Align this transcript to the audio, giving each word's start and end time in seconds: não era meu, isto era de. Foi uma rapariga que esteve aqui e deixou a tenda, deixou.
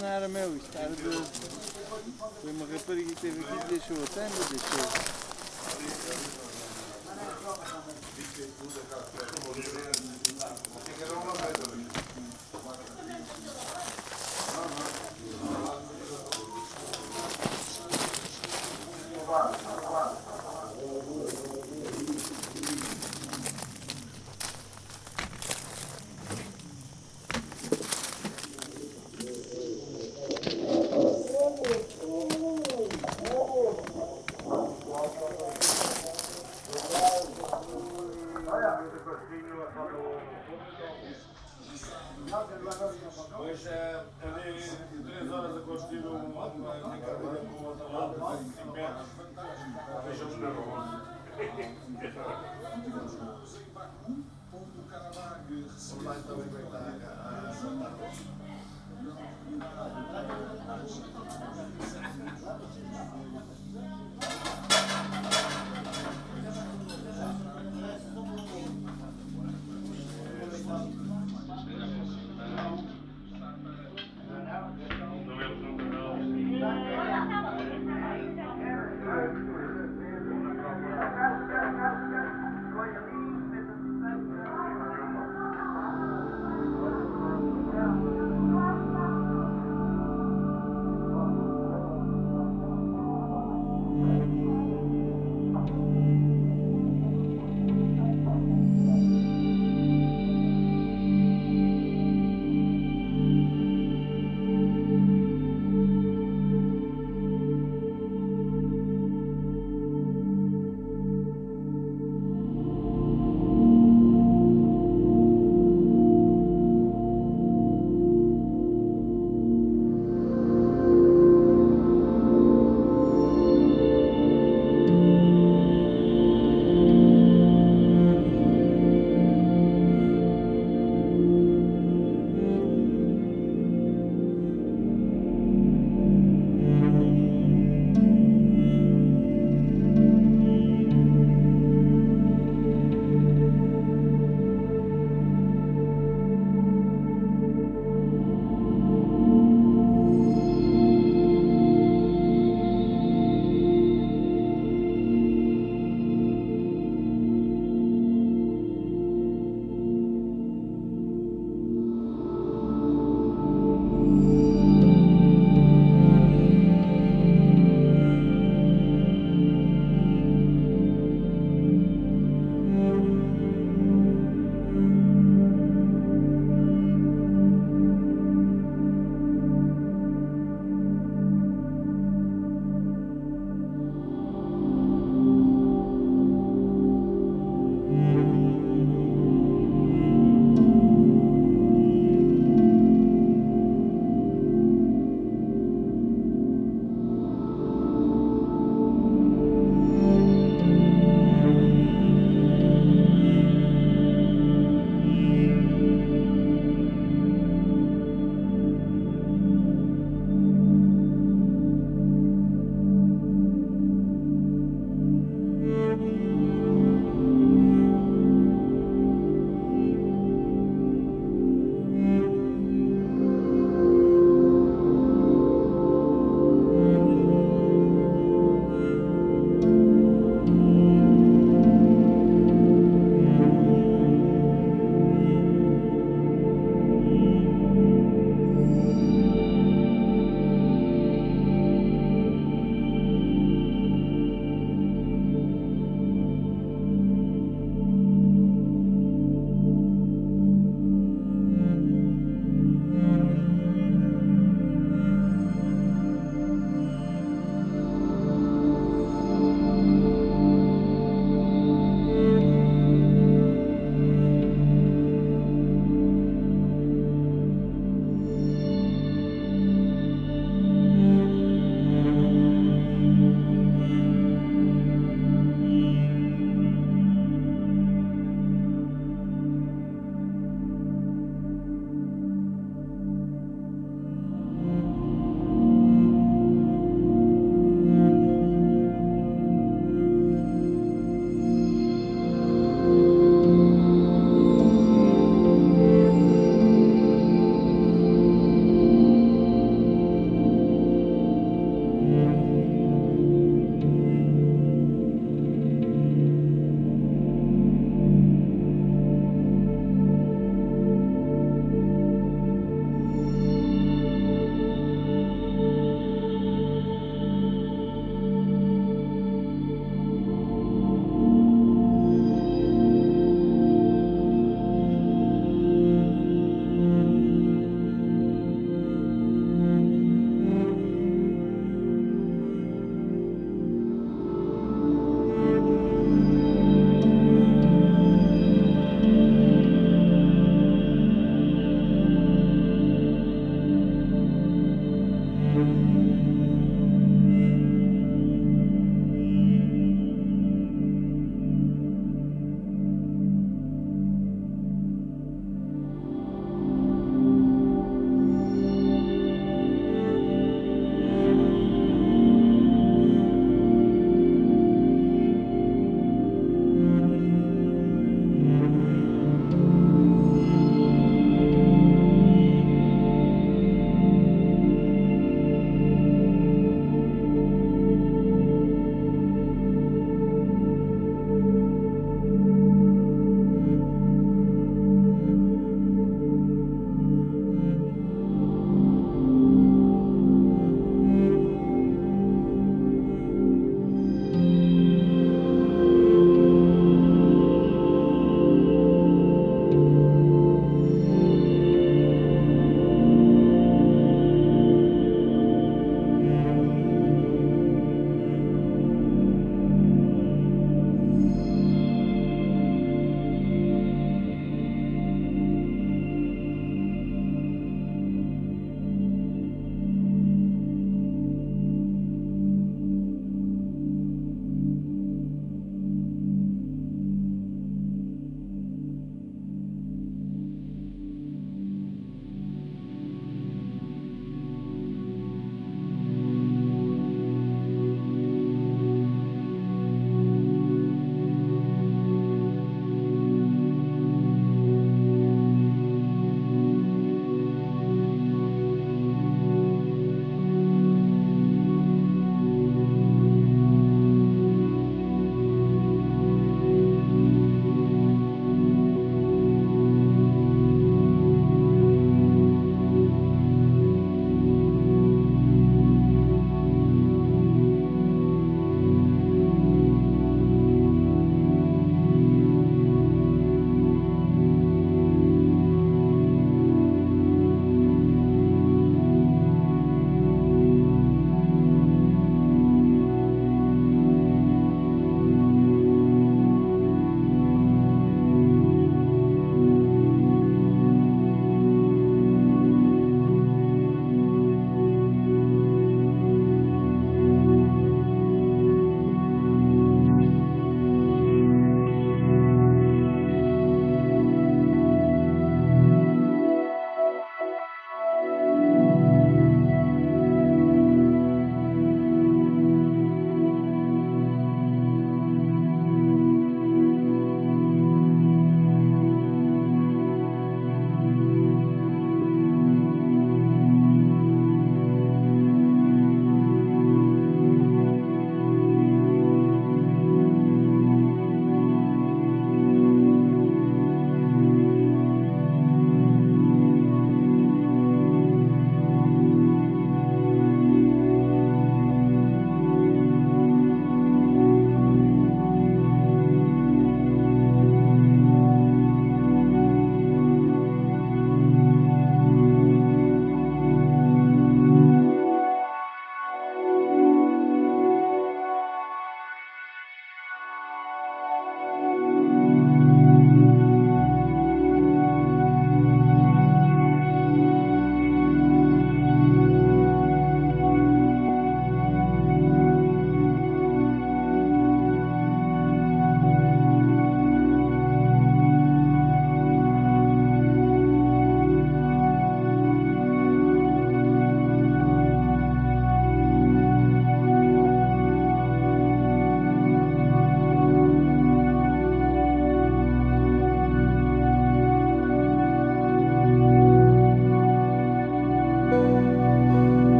não 0.00 0.08
era 0.08 0.28
meu, 0.28 0.56
isto 0.56 0.78
era 0.78 0.90
de. 0.90 1.02
Foi 2.40 2.50
uma 2.50 2.66
rapariga 2.66 3.14
que 3.14 3.26
esteve 3.26 3.40
aqui 3.40 3.52
e 3.52 3.68
deixou 3.68 3.96
a 4.02 4.06
tenda, 4.06 4.44
deixou. 4.50 5.24